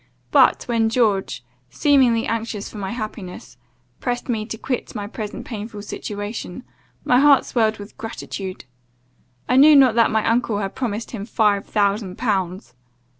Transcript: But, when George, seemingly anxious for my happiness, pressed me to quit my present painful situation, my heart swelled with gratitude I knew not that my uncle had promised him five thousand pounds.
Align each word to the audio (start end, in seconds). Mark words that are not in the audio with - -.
But, 0.31 0.63
when 0.63 0.89
George, 0.89 1.43
seemingly 1.69 2.25
anxious 2.25 2.67
for 2.67 2.79
my 2.79 2.89
happiness, 2.89 3.57
pressed 3.99 4.29
me 4.29 4.47
to 4.47 4.57
quit 4.57 4.95
my 4.95 5.05
present 5.05 5.45
painful 5.45 5.83
situation, 5.83 6.63
my 7.05 7.19
heart 7.19 7.45
swelled 7.45 7.77
with 7.77 7.99
gratitude 7.99 8.65
I 9.47 9.57
knew 9.57 9.75
not 9.75 9.93
that 9.93 10.09
my 10.09 10.27
uncle 10.27 10.57
had 10.57 10.73
promised 10.73 11.11
him 11.11 11.23
five 11.23 11.67
thousand 11.67 12.17
pounds. 12.17 12.73